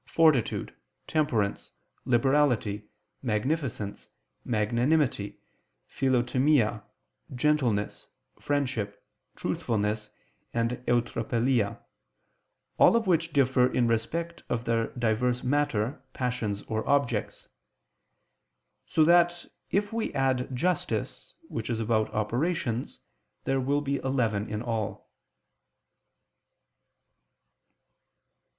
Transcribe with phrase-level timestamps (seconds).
[0.07, 0.73] fortitude,
[1.05, 1.73] temperance,
[2.05, 2.87] liberality,
[3.21, 4.09] magnificence,
[4.43, 5.37] magnanimity,
[5.87, 6.81] philotimia,
[7.35, 8.07] gentleness,
[8.39, 10.09] friendship, truthfulness,
[10.55, 11.77] and eutrapelia,
[12.79, 17.47] all of which differ in respect of their diverse matter, passions, or objects:
[18.87, 22.97] so that if we add justice, which is about operations,
[23.43, 25.11] there will be eleven in all.